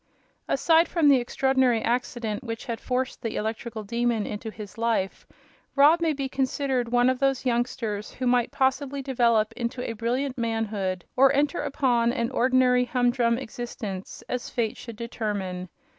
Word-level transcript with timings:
Aside 0.47 0.87
from 0.87 1.07
the 1.09 1.19
extraordinary 1.19 1.79
accident 1.79 2.43
which 2.43 2.65
had 2.65 2.81
forced 2.81 3.21
the 3.21 3.35
Electrical 3.35 3.83
Demon 3.83 4.25
into 4.25 4.49
this 4.49 4.75
life, 4.75 5.27
Rob 5.75 6.01
may 6.01 6.11
be 6.11 6.27
considered 6.27 6.89
one 6.91 7.07
of 7.07 7.19
those 7.19 7.45
youngsters 7.45 8.09
who 8.13 8.25
might 8.25 8.49
possibly 8.51 9.03
develop 9.03 9.53
into 9.53 9.87
a 9.87 9.93
brilliant 9.93 10.39
manhood 10.39 11.05
or 11.15 11.31
enter 11.35 11.61
upon 11.61 12.11
an 12.11 12.31
ordinary, 12.31 12.85
humdrum 12.85 13.37
existence, 13.37 14.23
as 14.27 14.49
Fate 14.49 14.75
should 14.75 14.95
determine. 14.95 15.69